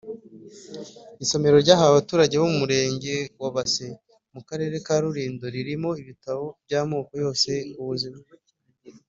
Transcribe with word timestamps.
Isomero 1.23 1.55
ryahawe 1.63 1.91
abaturage 1.91 2.33
bo 2.41 2.47
mu 2.51 2.57
Murenge 2.61 3.13
wa 3.41 3.49
Base 3.55 3.87
mu 4.33 4.41
Karere 4.47 4.75
ka 4.85 4.95
Rulindo 5.01 5.45
ririmo 5.55 5.89
ibitabo 6.01 6.45
by’amoko 6.65 7.11
yose 7.23 7.51
ubuzima 7.81 8.19